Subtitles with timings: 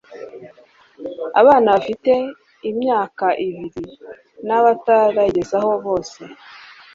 [1.39, 2.11] abana bafite
[2.69, 3.83] imvaka ibiri
[4.47, 6.21] n'abatarayigezaho bose.